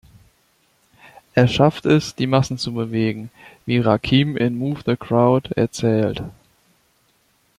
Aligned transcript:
Er 1.35 1.47
schafft 1.47 1.85
es, 1.85 2.15
die 2.15 2.25
Massen 2.25 2.57
zu 2.57 2.73
bewegen, 2.73 3.29
wie 3.67 3.77
Rakim 3.77 4.35
in 4.35 4.57
"Move 4.57 4.81
The 4.83 4.95
Crowd" 4.97 5.51
erzählt. 5.55 6.23